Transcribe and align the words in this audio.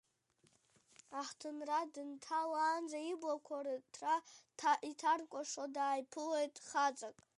Аҳҭынра 1.19 1.79
дынҭалаанӡа, 1.93 2.99
иблақәа 3.11 3.57
рыҭра 3.65 4.15
иҭаркәашо, 4.89 5.65
дааиԥылеит 5.75 6.55
хаҵак. 6.67 7.17